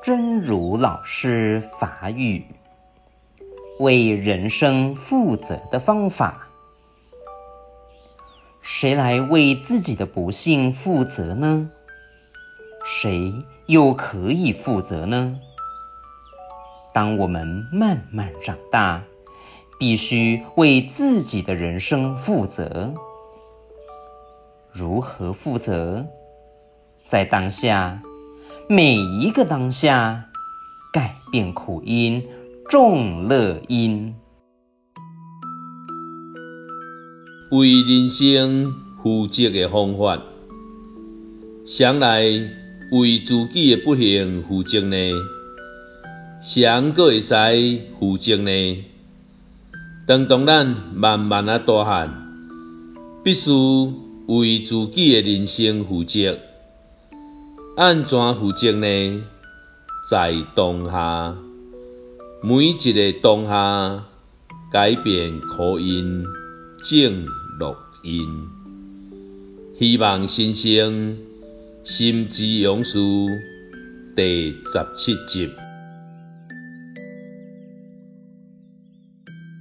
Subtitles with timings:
[0.00, 2.46] 真如老师法语，
[3.80, 6.46] 为人生负责的方法。
[8.62, 11.70] 谁来为自己的不幸负责呢？
[12.84, 13.32] 谁
[13.66, 15.40] 又可以负责呢？
[16.94, 19.02] 当我们慢慢长大，
[19.80, 22.94] 必须为自己的人生负责。
[24.72, 26.06] 如何负责？
[27.04, 28.02] 在当下，
[28.70, 30.26] 每一个当下，
[30.92, 32.24] 改变苦因，
[32.68, 34.14] 种乐因。
[37.50, 40.22] 为人生负责的方法，
[41.64, 42.20] 谁来
[42.92, 44.96] 为自己的不幸负责呢？
[46.42, 47.34] 谁还会使
[47.98, 48.84] 负责呢？
[50.06, 52.10] 当当咱慢慢啊大汉，
[53.24, 53.50] 必须
[54.26, 56.38] 为自己的人生负责。
[57.78, 59.22] 安怎负责呢？
[60.10, 61.36] 在当下，
[62.42, 64.04] 每一个当下，
[64.72, 66.24] 改变可因。
[66.82, 67.24] 正
[67.60, 68.48] 录音，
[69.78, 71.18] 希望先生
[71.84, 72.98] 心之勇士
[74.16, 75.48] 第十七集。